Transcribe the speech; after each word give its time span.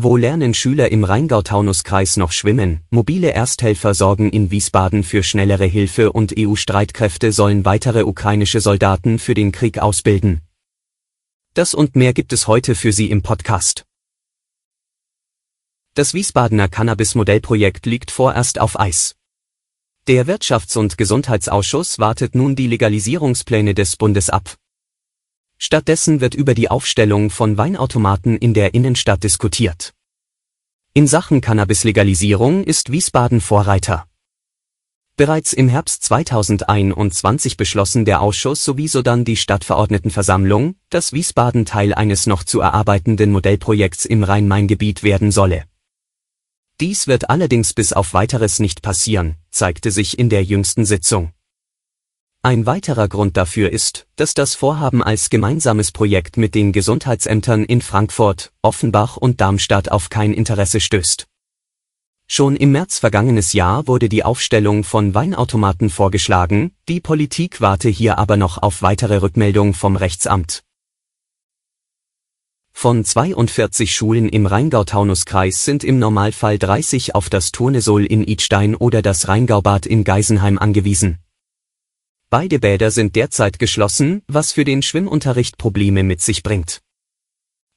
Wo 0.00 0.16
lernen 0.16 0.54
Schüler 0.54 0.92
im 0.92 1.02
Rheingau-Taunus-Kreis 1.02 2.18
noch 2.18 2.30
schwimmen? 2.30 2.82
Mobile 2.88 3.32
Ersthelfer 3.32 3.94
sorgen 3.94 4.30
in 4.30 4.52
Wiesbaden 4.52 5.02
für 5.02 5.24
schnellere 5.24 5.64
Hilfe 5.64 6.12
und 6.12 6.32
EU-Streitkräfte 6.38 7.32
sollen 7.32 7.64
weitere 7.64 8.04
ukrainische 8.04 8.60
Soldaten 8.60 9.18
für 9.18 9.34
den 9.34 9.50
Krieg 9.50 9.80
ausbilden. 9.80 10.40
Das 11.54 11.74
und 11.74 11.96
mehr 11.96 12.12
gibt 12.12 12.32
es 12.32 12.46
heute 12.46 12.76
für 12.76 12.92
Sie 12.92 13.10
im 13.10 13.22
Podcast. 13.22 13.86
Das 15.94 16.14
Wiesbadener 16.14 16.68
Cannabis-Modellprojekt 16.68 17.84
liegt 17.84 18.12
vorerst 18.12 18.60
auf 18.60 18.78
Eis. 18.78 19.16
Der 20.06 20.28
Wirtschafts- 20.28 20.78
und 20.78 20.96
Gesundheitsausschuss 20.96 21.98
wartet 21.98 22.36
nun 22.36 22.54
die 22.54 22.68
Legalisierungspläne 22.68 23.74
des 23.74 23.96
Bundes 23.96 24.30
ab. 24.30 24.58
Stattdessen 25.58 26.20
wird 26.20 26.34
über 26.34 26.54
die 26.54 26.70
Aufstellung 26.70 27.30
von 27.30 27.58
Weinautomaten 27.58 28.38
in 28.38 28.54
der 28.54 28.74
Innenstadt 28.74 29.24
diskutiert. 29.24 29.92
In 30.94 31.06
Sachen 31.08 31.40
Cannabis-Legalisierung 31.40 32.62
ist 32.62 32.92
Wiesbaden 32.92 33.40
Vorreiter. 33.40 34.06
Bereits 35.16 35.52
im 35.52 35.68
Herbst 35.68 36.04
2021 36.04 37.56
beschlossen 37.56 38.04
der 38.04 38.20
Ausschuss 38.20 38.64
sowie 38.64 38.86
sodann 38.86 39.24
die 39.24 39.36
Stadtverordnetenversammlung, 39.36 40.76
dass 40.90 41.12
Wiesbaden 41.12 41.66
Teil 41.66 41.92
eines 41.92 42.28
noch 42.28 42.44
zu 42.44 42.60
erarbeitenden 42.60 43.32
Modellprojekts 43.32 44.04
im 44.04 44.22
Rhein-Main-Gebiet 44.22 45.02
werden 45.02 45.32
solle. 45.32 45.64
Dies 46.80 47.08
wird 47.08 47.30
allerdings 47.30 47.74
bis 47.74 47.92
auf 47.92 48.14
weiteres 48.14 48.60
nicht 48.60 48.80
passieren, 48.82 49.34
zeigte 49.50 49.90
sich 49.90 50.20
in 50.20 50.28
der 50.28 50.44
jüngsten 50.44 50.84
Sitzung. 50.84 51.32
Ein 52.48 52.64
weiterer 52.64 53.08
Grund 53.08 53.36
dafür 53.36 53.70
ist, 53.70 54.06
dass 54.16 54.32
das 54.32 54.54
Vorhaben 54.54 55.02
als 55.02 55.28
gemeinsames 55.28 55.92
Projekt 55.92 56.38
mit 56.38 56.54
den 56.54 56.72
Gesundheitsämtern 56.72 57.62
in 57.62 57.82
Frankfurt, 57.82 58.52
Offenbach 58.62 59.18
und 59.18 59.42
Darmstadt 59.42 59.92
auf 59.92 60.08
kein 60.08 60.32
Interesse 60.32 60.80
stößt. 60.80 61.26
Schon 62.26 62.56
im 62.56 62.72
März 62.72 63.00
vergangenes 63.00 63.52
Jahr 63.52 63.86
wurde 63.86 64.08
die 64.08 64.24
Aufstellung 64.24 64.82
von 64.82 65.14
Weinautomaten 65.14 65.90
vorgeschlagen, 65.90 66.72
die 66.88 67.00
Politik 67.00 67.60
warte 67.60 67.90
hier 67.90 68.16
aber 68.16 68.38
noch 68.38 68.56
auf 68.56 68.80
weitere 68.80 69.18
Rückmeldung 69.18 69.74
vom 69.74 69.96
Rechtsamt. 69.96 70.62
Von 72.72 73.04
42 73.04 73.94
Schulen 73.94 74.26
im 74.26 74.46
Rheingau-Taunus-Kreis 74.46 75.66
sind 75.66 75.84
im 75.84 75.98
Normalfall 75.98 76.58
30 76.58 77.14
auf 77.14 77.28
das 77.28 77.52
Turnesol 77.52 78.06
in 78.06 78.26
Idstein 78.26 78.74
oder 78.74 79.02
das 79.02 79.28
Rheingaubad 79.28 79.84
in 79.84 80.02
Geisenheim 80.02 80.56
angewiesen. 80.56 81.18
Beide 82.30 82.58
Bäder 82.58 82.90
sind 82.90 83.16
derzeit 83.16 83.58
geschlossen, 83.58 84.20
was 84.28 84.52
für 84.52 84.64
den 84.64 84.82
Schwimmunterricht 84.82 85.56
Probleme 85.56 86.02
mit 86.02 86.20
sich 86.20 86.42
bringt. 86.42 86.82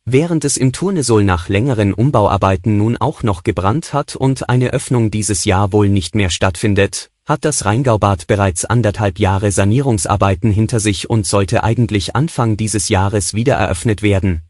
Während 0.04 0.44
es 0.44 0.58
im 0.58 0.74
Turnesol 0.74 1.24
nach 1.24 1.48
längeren 1.48 1.94
Umbauarbeiten 1.94 2.76
nun 2.76 2.98
auch 2.98 3.24
noch 3.24 3.44
gebrannt 3.44 3.94
hat 3.94 4.18
und 4.18 4.50
eine 4.50 4.72
Öffnung 4.72 5.10
dieses 5.10 5.46
Jahr 5.46 5.72
wohl 5.72 5.88
nicht 5.88 6.16
mehr 6.16 6.30
stattfindet, 6.30 7.12
hat 7.26 7.46
das 7.46 7.64
Rheingaubad 7.64 8.28
bereits 8.28 8.66
anderthalb 8.66 9.20
Jahre 9.20 9.54
Sanierungsarbeiten 9.54 10.52
hinter 10.52 10.82
sich 10.82 11.10
und 11.10 11.26
sollte 11.26 11.64
eigentlich 11.64 12.18
Anfang 12.18 12.58
dieses 12.58 12.90
Jahres 12.90 13.34
wieder 13.34 13.54
eröffnet 13.54 14.02
werden. 14.02 14.42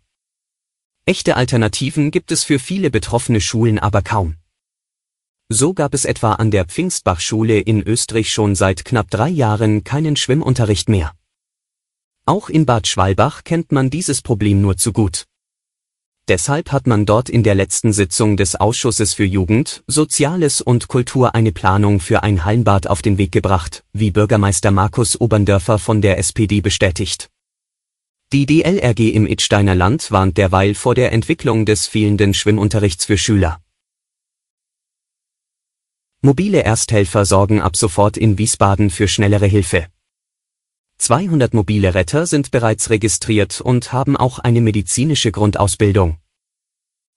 Echte 1.06 1.36
Alternativen 1.36 2.10
gibt 2.10 2.32
es 2.32 2.44
für 2.44 2.58
viele 2.58 2.90
betroffene 2.90 3.40
Schulen 3.40 3.78
aber 3.78 4.02
kaum. 4.02 4.38
So 5.54 5.74
gab 5.74 5.94
es 5.94 6.06
etwa 6.06 6.36
an 6.36 6.50
der 6.50 6.64
Pfingstbachschule 6.64 7.60
in 7.60 7.82
Österreich 7.82 8.32
schon 8.32 8.56
seit 8.56 8.86
knapp 8.86 9.10
drei 9.10 9.28
Jahren 9.28 9.84
keinen 9.84 10.16
Schwimmunterricht 10.16 10.88
mehr. 10.88 11.12
Auch 12.26 12.48
in 12.48 12.66
Bad 12.66 12.88
Schwalbach 12.88 13.44
kennt 13.44 13.74
man 13.74 13.90
dieses 13.90 14.22
Problem 14.22 14.62
nur 14.62 14.78
zu 14.78 14.94
gut. 14.94 15.26
Deshalb 16.30 16.72
hat 16.72 16.88
man 16.88 17.06
dort 17.06 17.28
in 17.30 17.44
der 17.44 17.56
letzten 17.56 17.92
Sitzung 17.92 18.38
des 18.38 18.56
Ausschusses 18.56 19.14
für 19.14 19.26
Jugend, 19.26 19.84
Soziales 19.88 20.62
und 20.62 20.88
Kultur 20.88 21.36
eine 21.36 21.52
Planung 21.52 22.00
für 22.00 22.24
ein 22.24 22.46
Hallenbad 22.46 22.88
auf 22.88 23.02
den 23.02 23.18
Weg 23.18 23.34
gebracht, 23.34 23.84
wie 23.92 24.12
Bürgermeister 24.12 24.72
Markus 24.72 25.20
Oberndörfer 25.20 25.80
von 25.80 26.02
der 26.02 26.18
SPD 26.18 26.62
bestätigt. 26.62 27.30
Die 28.32 28.46
DLRG 28.46 29.14
im 29.14 29.28
Idsteiner 29.28 29.76
Land 29.76 30.12
warnt 30.12 30.38
derweil 30.38 30.76
vor 30.76 30.96
der 30.96 31.12
Entwicklung 31.12 31.66
des 31.66 31.88
fehlenden 31.88 32.34
Schwimmunterrichts 32.34 33.04
für 33.04 33.18
Schüler. 33.18 33.60
Mobile 36.24 36.64
Ersthelfer 36.64 37.26
sorgen 37.26 37.62
ab 37.62 37.76
sofort 37.76 38.16
in 38.16 38.38
Wiesbaden 38.38 38.92
für 38.92 39.08
schnellere 39.08 39.48
Hilfe. 39.48 39.88
200 41.00 41.56
mobile 41.56 41.96
Retter 41.96 42.28
sind 42.28 42.52
bereits 42.52 42.92
registriert 42.92 43.60
und 43.60 43.92
haben 43.92 44.16
auch 44.16 44.38
eine 44.38 44.62
medizinische 44.62 45.32
Grundausbildung. 45.32 46.20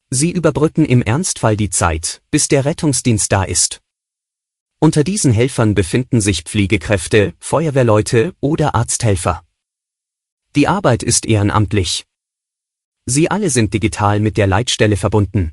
Sie 0.08 0.30
überbrücken 0.30 0.86
im 0.86 1.02
Ernstfall 1.02 1.54
die 1.54 1.68
Zeit, 1.68 2.22
bis 2.30 2.48
der 2.48 2.64
Rettungsdienst 2.64 3.30
da 3.30 3.44
ist. 3.44 3.82
Unter 4.80 5.04
diesen 5.04 5.32
Helfern 5.32 5.74
befinden 5.74 6.22
sich 6.22 6.44
Pflegekräfte, 6.44 7.34
Feuerwehrleute 7.40 8.34
oder 8.40 8.74
Arzthelfer. 8.74 9.44
Die 10.56 10.66
Arbeit 10.66 11.02
ist 11.02 11.26
ehrenamtlich. 11.26 12.06
Sie 13.04 13.30
alle 13.30 13.50
sind 13.50 13.74
digital 13.74 14.18
mit 14.20 14.38
der 14.38 14.46
Leitstelle 14.46 14.96
verbunden. 14.96 15.52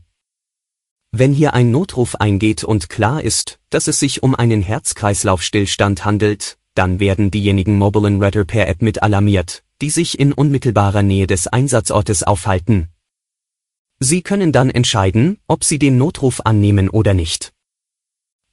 Wenn 1.14 1.34
hier 1.34 1.54
ein 1.54 1.72
Notruf 1.72 2.16
eingeht 2.16 2.64
und 2.64 2.88
klar 2.88 3.22
ist, 3.22 3.60
dass 3.70 3.88
es 3.88 4.00
sich 4.00 4.24
um 4.24 4.34
einen 4.34 4.62
Herz-Kreislauf-Stillstand 4.62 6.06
handelt, 6.06 6.58
dann 6.74 7.02
werden 7.02 7.32
diejenigen 7.32 7.78
Mobilen 7.78 8.24
Radar 8.24 8.46
per 8.46 8.70
App 8.70 8.82
mit 8.82 9.04
alarmiert, 9.04 9.64
die 9.82 9.90
sich 9.90 10.18
in 10.18 10.32
unmittelbarer 10.32 11.04
Nähe 11.04 11.28
des 11.28 11.48
Einsatzortes 11.48 12.24
aufhalten. 12.24 12.88
Sie 14.00 14.22
können 14.22 14.54
dann 14.54 14.70
entscheiden, 14.70 15.38
ob 15.48 15.66
Sie 15.66 15.80
den 15.80 15.98
Notruf 15.98 16.40
annehmen 16.46 16.88
oder 16.90 17.14
nicht. 17.14 17.52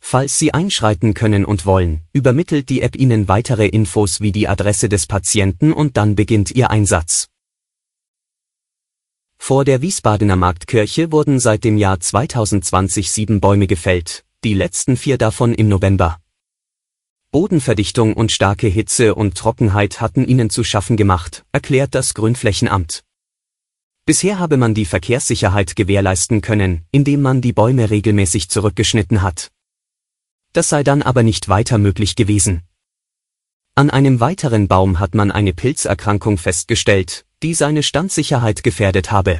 Falls 0.00 0.36
Sie 0.38 0.52
einschreiten 0.52 1.14
können 1.14 1.44
und 1.44 1.64
wollen, 1.64 2.00
übermittelt 2.12 2.69
die 2.70 2.82
App 2.82 2.96
Ihnen 2.96 3.28
weitere 3.28 3.69
Infos 3.69 4.20
wie 4.20 4.32
die 4.32 4.48
Adresse 4.48 4.88
des 4.88 5.06
Patienten 5.06 5.72
und 5.72 5.96
dann 5.96 6.16
beginnt 6.16 6.50
Ihr 6.50 6.70
Einsatz. 6.70 7.28
Vor 9.48 9.64
der 9.64 9.81
Wiesbadener 9.81 10.36
Marktkirche 10.36 11.10
wurden 11.10 11.41
seit 11.41 11.64
dem 11.64 11.78
Jahr 11.78 11.98
2020 11.98 13.10
sieben 13.10 13.41
Bäume 13.41 13.66
gefällt, 13.66 14.26
die 14.44 14.53
letzten 14.53 14.98
vier 14.98 15.16
davon 15.16 15.54
im 15.54 15.70
November. 15.70 16.19
Bodenverdichtung 17.31 18.12
und 18.12 18.31
starke 18.31 18.66
Hitze 18.66 19.14
und 19.14 19.38
Trockenheit 19.38 20.03
hatten 20.03 20.26
ihnen 20.26 20.50
zu 20.50 20.64
schaffen 20.64 20.98
gemacht, 20.98 21.47
erklärt 21.50 21.94
das 21.94 22.12
Grünflächenamt. 22.12 23.04
Bisher 24.04 24.38
habe 24.38 24.58
man 24.58 24.75
die 24.75 24.84
Verkehrssicherheit 24.84 25.76
gewährleisten 25.76 26.42
können, 26.42 26.84
indem 26.91 27.22
man 27.22 27.41
die 27.41 27.54
Bäume 27.54 27.88
regelmäßig 27.88 28.50
zurückgeschnitten 28.50 29.22
hat. 29.22 29.48
Das 30.53 30.69
sei 30.69 30.84
dann 30.84 31.00
aber 31.00 31.22
nicht 31.22 31.48
weiter 31.48 31.78
möglich 31.78 32.16
gewesen. 32.16 32.67
An 33.78 33.90
einem 33.90 34.18
weiteren 34.18 34.66
Baum 34.66 34.98
hat 34.98 35.14
man 35.14 35.30
eine 35.30 35.52
Pilzerkrankung 35.52 36.36
festgestellt, 36.36 37.24
die 37.44 37.54
seine 37.54 37.84
Standsicherheit 37.84 38.64
gefährdet 38.64 39.12
habe. 39.12 39.38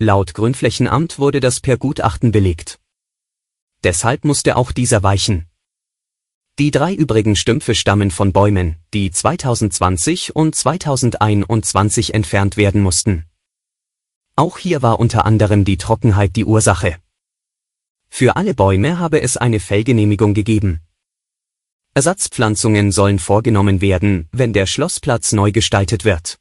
Laut 0.00 0.34
Grünflächenamt 0.34 1.20
wurde 1.20 1.38
das 1.38 1.60
per 1.60 1.76
Gutachten 1.76 2.32
belegt. 2.32 2.80
Deshalb 3.84 4.24
musste 4.24 4.56
auch 4.56 4.72
dieser 4.72 5.04
weichen. 5.04 5.46
Die 6.58 6.72
drei 6.72 6.92
übrigen 6.92 7.36
Stümpfe 7.36 7.76
stammen 7.76 8.10
von 8.10 8.32
Bäumen, 8.32 8.74
die 8.92 9.12
2020 9.12 10.34
und 10.34 10.56
2021 10.56 12.14
entfernt 12.14 12.56
werden 12.56 12.82
mussten. 12.82 13.26
Auch 14.34 14.58
hier 14.58 14.82
war 14.82 14.98
unter 14.98 15.26
anderem 15.26 15.64
die 15.64 15.76
Trockenheit 15.76 16.34
die 16.34 16.44
Ursache. 16.44 16.96
Für 18.08 18.34
alle 18.34 18.54
Bäume 18.54 18.98
habe 18.98 19.22
es 19.22 19.36
eine 19.36 19.60
Fellgenehmigung 19.60 20.34
gegeben. 20.34 20.80
Ersatzpflanzungen 21.94 22.90
sollen 22.90 23.18
vorgenommen 23.18 23.82
werden, 23.82 24.26
wenn 24.32 24.54
der 24.54 24.64
Schlossplatz 24.64 25.32
neu 25.32 25.52
gestaltet 25.52 26.06
wird. 26.06 26.38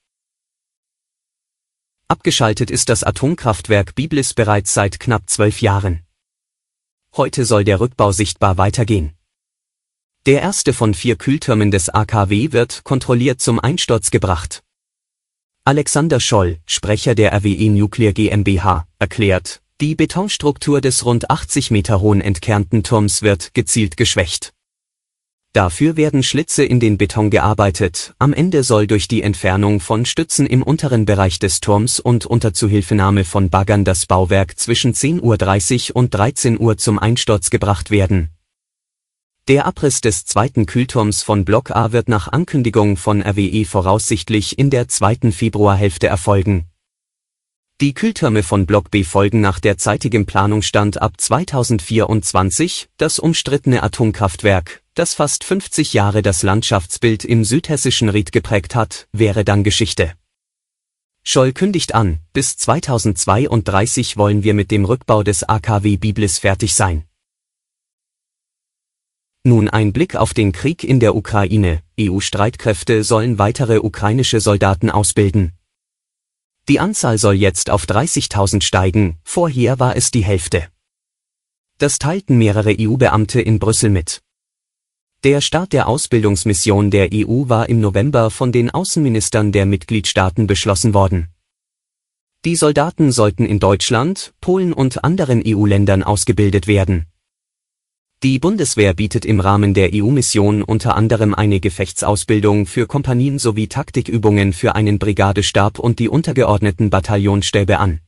Abgeschaltet 2.07 2.71
ist 2.71 2.87
das 2.87 3.03
Atomkraftwerk 3.03 3.93
Biblis 3.93 4.33
bereits 4.33 4.73
seit 4.73 5.01
knapp 5.01 5.29
zwölf 5.29 5.61
Jahren. 5.61 6.03
Heute 7.17 7.43
soll 7.43 7.65
der 7.65 7.81
Rückbau 7.81 8.13
sichtbar 8.13 8.57
weitergehen. 8.57 9.13
Der 10.25 10.41
erste 10.41 10.71
von 10.71 10.93
vier 10.93 11.17
Kühltürmen 11.17 11.69
des 11.69 11.89
AKW 11.89 12.53
wird 12.53 12.85
kontrolliert 12.85 13.41
zum 13.41 13.59
Einsturz 13.59 14.09
gebracht. 14.09 14.63
Alexander 15.65 16.21
Scholl, 16.21 16.59
Sprecher 16.65 17.13
der 17.13 17.33
RWE 17.33 17.69
Nuclear 17.69 18.13
GmbH, 18.13 18.87
erklärt, 18.99 19.61
Die 19.81 19.95
Betonstruktur 19.95 20.79
des 20.79 21.03
rund 21.03 21.29
80 21.29 21.71
Meter 21.71 21.99
hohen 21.99 22.21
entkernten 22.21 22.83
Turms 22.83 23.21
wird 23.21 23.53
gezielt 23.53 23.97
geschwächt. 23.97 24.53
Dafür 25.53 25.97
werden 25.97 26.23
Schlitze 26.23 26.63
in 26.63 26.79
den 26.79 26.97
Beton 26.97 27.29
gearbeitet, 27.29 28.13
am 28.19 28.33
Ende 28.33 28.63
soll 28.63 28.87
durch 28.87 29.07
die 29.07 29.21
Entfernung 29.21 29.79
von 29.79 30.05
Stützen 30.05 30.45
im 30.45 30.63
unteren 30.63 31.05
Bereich 31.05 31.39
des 31.39 31.59
Turms 31.59 31.99
und 31.99 32.25
unter 32.25 32.53
Zuhilfenahme 32.53 33.25
von 33.25 33.49
Baggern 33.49 33.83
das 33.83 34.05
Bauwerk 34.05 34.57
zwischen 34.57 34.93
10.30 34.93 35.91
Uhr 35.91 35.95
und 35.97 36.13
13 36.13 36.59
Uhr 36.59 36.77
zum 36.77 36.99
Einsturz 36.99 37.49
gebracht 37.49 37.91
werden 37.91 38.29
der 39.51 39.65
Abriss 39.65 39.99
des 39.99 40.23
zweiten 40.23 40.65
Kühlturms 40.65 41.23
von 41.23 41.43
Block 41.43 41.71
A 41.71 41.91
wird 41.91 42.07
nach 42.07 42.29
Ankündigung 42.29 42.95
von 42.95 43.21
RWE 43.21 43.65
voraussichtlich 43.65 44.57
in 44.57 44.69
der 44.69 44.87
zweiten 44.87 45.33
Februarhälfte 45.33 46.07
erfolgen. 46.07 46.70
Die 47.81 47.95
Kühltürme 47.95 48.43
von 48.43 48.67
Block 48.67 48.91
B 48.91 49.03
folgen 49.03 49.41
nach 49.41 49.59
derzeitigem 49.59 50.27
Planungsstand 50.27 51.01
ab 51.01 51.13
2024, 51.17 52.89
das 52.97 53.17
umstrittene 53.17 53.81
Atomkraftwerk, 53.81 54.83
das 54.93 55.15
fast 55.15 55.43
50 55.43 55.91
Jahre 55.93 56.21
das 56.21 56.43
Landschaftsbild 56.43 57.25
im 57.25 57.43
südhessischen 57.43 58.09
Ried 58.09 58.31
geprägt 58.31 58.75
hat, 58.75 59.07
wäre 59.13 59.43
dann 59.43 59.63
Geschichte. 59.63 60.13
Scholl 61.23 61.53
kündigt 61.53 61.95
an, 61.95 62.19
bis 62.33 62.55
2032 62.57 64.15
wollen 64.15 64.43
wir 64.43 64.53
mit 64.53 64.69
dem 64.69 64.85
Rückbau 64.85 65.23
des 65.23 65.41
AKW 65.41 65.97
Biblis 65.97 66.37
fertig 66.37 66.75
sein. 66.75 67.05
Nun 69.43 69.69
ein 69.69 69.91
Blick 69.91 70.15
auf 70.15 70.35
den 70.35 70.51
Krieg 70.51 70.83
in 70.83 70.99
der 70.99 71.15
Ukraine. 71.15 71.81
EU-Streitkräfte 71.99 73.03
sollen 73.03 73.39
weitere 73.39 73.79
ukrainische 73.79 74.39
Soldaten 74.39 74.91
ausbilden. 74.91 75.53
Die 76.67 76.79
Anzahl 76.79 77.17
soll 77.17 77.35
jetzt 77.35 77.69
auf 77.69 77.85
30.000 77.85 78.61
steigen, 78.61 79.17
vorher 79.23 79.79
war 79.79 79.95
es 79.95 80.11
die 80.11 80.23
Hälfte. 80.23 80.67
Das 81.79 81.99
teilten 81.99 82.37
mehrere 82.37 82.75
EU-Beamte 82.79 83.41
in 83.41 83.59
Brüssel 83.59 83.89
mit. 83.89 84.21
Der 85.23 85.41
Start 85.41 85.73
der 85.73 85.87
Ausbildungsmission 85.87 86.91
der 86.91 87.09
EU 87.13 87.49
war 87.49 87.69
im 87.69 87.79
November 87.81 88.29
von 88.29 88.51
den 88.51 88.69
Außenministern 88.69 89.51
der 89.51 89.65
Mitgliedstaaten 89.65 90.47
beschlossen 90.47 90.93
worden. 90.93 91.29
Die 92.45 92.55
Soldaten 92.55 93.11
sollten 93.11 93.45
in 93.45 93.59
Deutschland, 93.59 94.33
Polen 94.41 94.73
und 94.73 95.03
anderen 95.03 95.43
EU-Ländern 95.45 96.03
ausgebildet 96.03 96.67
werden 96.67 97.11
die 98.23 98.37
Bundeswehr 98.37 98.93
bietet 98.93 99.25
im 99.25 99.39
Rahmen 99.39 99.73
der 99.73 99.89
EU-Mission 99.95 100.61
unter 100.61 100.95
anderem 100.95 101.33
eine 101.33 101.59
Gefechtsausbildung 101.59 102.67
für 102.67 102.85
Kompanien 102.85 103.39
sowie 103.39 103.67
Taktikübungen 103.67 104.53
für 104.53 104.75
einen 104.75 104.99
Brigadestab 104.99 105.79
und 105.79 105.97
die 105.97 106.07
untergeordneten 106.07 106.91
Bataillonsstäbe 106.91 107.79
an. 107.79 108.01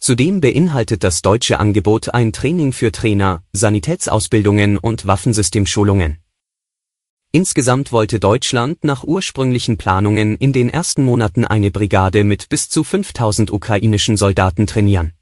Zudem 0.00 0.40
beinhaltet 0.40 1.04
das 1.04 1.22
deutsche 1.22 1.60
Angebot 1.60 2.14
ein 2.14 2.32
Training 2.32 2.72
für 2.72 2.90
Trainer, 2.90 3.44
Sanitätsausbildungen 3.52 4.76
und 4.76 5.06
Waffensystemschulungen. 5.06 6.18
Insgesamt 7.30 7.92
wollte 7.92 8.18
Deutschland 8.18 8.82
nach 8.82 9.04
ursprünglichen 9.04 9.76
Planungen 9.76 10.36
in 10.36 10.52
den 10.52 10.68
ersten 10.68 11.04
Monaten 11.04 11.44
eine 11.44 11.70
Brigade 11.70 12.24
mit 12.24 12.48
bis 12.48 12.68
zu 12.68 12.82
5000 12.82 13.52
ukrainischen 13.52 14.16
Soldaten 14.16 14.66
trainieren 14.66 15.12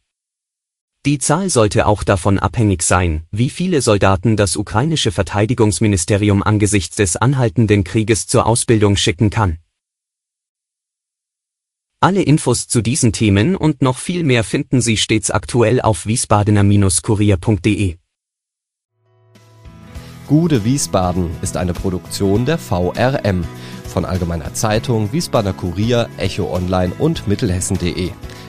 die 1.07 1.19
Zahl 1.19 1.51
sollte 1.51 1.87
auch 1.87 2.03
davon 2.03 2.39
abhängig 2.39 2.83
sein, 2.83 3.25
wie 3.31 3.51
viele 3.51 3.83
Soldaten 3.83 4.37
das 4.37 4.57
ukrainische 4.57 5.13
Verteidigungsministerium 5.13 6.43
angesichts 6.43 6.97
des 6.97 7.17
anhaltenden 7.17 7.85
Krieges 7.85 8.27
zur 8.27 8.47
Ausbildung 8.47 8.97
schicken 8.97 9.29
kann. 9.29 9.59
Alle 12.01 12.23
Infos 12.23 12.69
zu 12.69 12.83
diesen 12.83 13.13
Themen 13.13 13.57
und 13.57 13.83
noch 13.83 13.99
viel 13.99 14.25
mehr 14.25 14.45
finden 14.45 14.81
Sie 14.81 14.97
stets 14.97 15.31
aktuell 15.31 15.81
auf 15.81 16.07
wiesbadener-kurier.de. 16.07 17.97
Gude 20.27 20.65
Wiesbaden 20.65 21.31
ist 21.43 21.59
eine 21.59 21.75
Produktion 21.75 22.47
der 22.47 22.57
VRM 22.57 23.45
von 23.87 24.07
Allgemeiner 24.07 24.55
Zeitung, 24.55 25.13
Wiesbadener 25.13 25.53
Kurier, 25.53 26.09
Echo 26.17 26.51
Online 26.55 26.93
und 26.99 27.29
Mittelhessen.de. 27.29 28.11